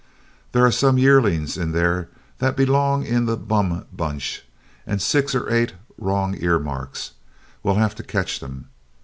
[0.53, 2.09] "There are some yearlings in there
[2.39, 4.41] that belong in the 'bum bunch,'
[4.87, 7.11] and six or eight with wrong earmarks.
[7.61, 8.69] We'll have to catch them."